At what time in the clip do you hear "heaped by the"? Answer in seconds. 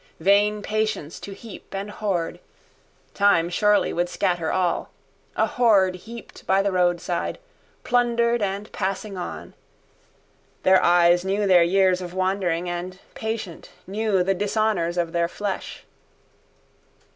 5.95-6.71